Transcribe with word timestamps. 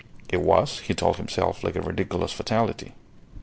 It 0.29 0.41
was, 0.41 0.79
he 0.79 0.95
told 0.95 1.17
himself, 1.17 1.63
like 1.63 1.75
a 1.75 1.81
ridiculous 1.83 2.31
fatality. 2.33 2.93